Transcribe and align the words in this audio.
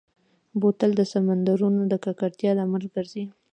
بوتل 0.59 0.91
د 0.97 1.01
سمندرونو 1.13 1.81
د 1.91 1.93
ککړتیا 2.03 2.51
لامل 2.59 2.83
ګرځي. 2.95 3.23